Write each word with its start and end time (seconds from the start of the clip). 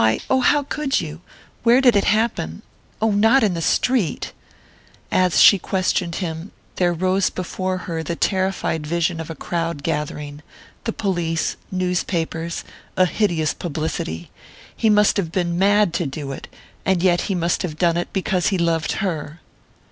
Oh, 0.31 0.39
how 0.41 0.63
could 0.63 0.99
you? 0.99 1.21
Where 1.61 1.79
did 1.79 1.95
it 1.95 2.05
happen 2.05 2.63
oh, 3.03 3.11
not 3.11 3.43
in 3.43 3.53
the 3.53 3.61
street?" 3.61 4.33
As 5.11 5.39
she 5.39 5.59
questioned 5.59 6.15
him, 6.15 6.49
there 6.77 6.91
rose 6.91 7.29
before 7.29 7.77
her 7.85 8.01
the 8.01 8.15
terrified 8.15 8.87
vision 8.87 9.19
of 9.19 9.29
a 9.29 9.35
crowd 9.35 9.83
gathering 9.83 10.41
the 10.85 10.91
police, 10.91 11.55
newspapers, 11.69 12.63
a 12.97 13.05
hideous 13.05 13.53
publicity. 13.53 14.31
He 14.75 14.89
must 14.89 15.17
have 15.17 15.31
been 15.31 15.59
mad 15.59 15.93
to 15.93 16.07
do 16.07 16.31
it 16.31 16.47
and 16.83 17.03
yet 17.03 17.21
he 17.29 17.35
must 17.35 17.61
have 17.61 17.77
done 17.77 17.95
it 17.95 18.11
because 18.11 18.47
he 18.47 18.57
loved 18.57 18.93
her! 19.05 19.39